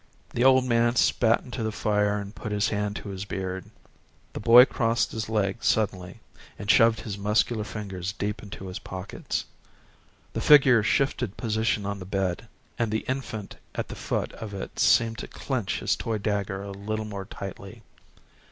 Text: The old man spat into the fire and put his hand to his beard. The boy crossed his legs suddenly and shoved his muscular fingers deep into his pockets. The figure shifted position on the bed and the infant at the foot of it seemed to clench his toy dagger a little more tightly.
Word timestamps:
The 0.31 0.43
old 0.43 0.63
man 0.65 0.95
spat 0.95 1.43
into 1.43 1.61
the 1.61 1.71
fire 1.71 2.17
and 2.17 2.33
put 2.33 2.51
his 2.51 2.69
hand 2.69 2.95
to 2.95 3.09
his 3.09 3.23
beard. 3.23 3.65
The 4.33 4.39
boy 4.39 4.65
crossed 4.65 5.11
his 5.11 5.29
legs 5.29 5.67
suddenly 5.67 6.21
and 6.57 6.71
shoved 6.71 7.01
his 7.01 7.19
muscular 7.19 7.63
fingers 7.63 8.11
deep 8.11 8.41
into 8.41 8.65
his 8.65 8.79
pockets. 8.79 9.45
The 10.33 10.41
figure 10.41 10.81
shifted 10.81 11.37
position 11.37 11.85
on 11.85 11.99
the 11.99 12.05
bed 12.05 12.47
and 12.79 12.89
the 12.91 13.05
infant 13.07 13.57
at 13.75 13.89
the 13.89 13.95
foot 13.95 14.33
of 14.33 14.55
it 14.55 14.79
seemed 14.79 15.19
to 15.19 15.27
clench 15.27 15.81
his 15.81 15.95
toy 15.95 16.17
dagger 16.17 16.63
a 16.63 16.71
little 16.71 17.05
more 17.05 17.25
tightly. 17.25 17.83